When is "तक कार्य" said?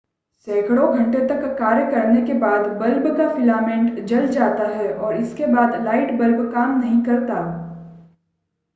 1.27-1.83